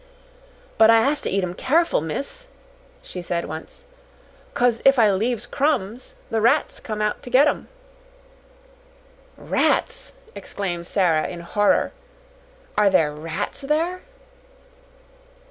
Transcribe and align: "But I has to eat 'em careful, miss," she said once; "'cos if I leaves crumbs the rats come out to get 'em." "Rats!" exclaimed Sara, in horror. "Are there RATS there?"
"But 0.79 0.89
I 0.89 1.01
has 1.01 1.21
to 1.21 1.29
eat 1.29 1.43
'em 1.43 1.53
careful, 1.53 2.01
miss," 2.01 2.47
she 3.03 3.21
said 3.21 3.45
once; 3.45 3.85
"'cos 4.55 4.81
if 4.83 4.97
I 4.97 5.11
leaves 5.11 5.45
crumbs 5.45 6.15
the 6.31 6.41
rats 6.41 6.79
come 6.79 7.03
out 7.03 7.21
to 7.21 7.29
get 7.29 7.47
'em." 7.47 7.67
"Rats!" 9.37 10.13
exclaimed 10.33 10.87
Sara, 10.87 11.27
in 11.27 11.41
horror. 11.41 11.91
"Are 12.75 12.89
there 12.89 13.13
RATS 13.13 13.61
there?" 13.61 14.01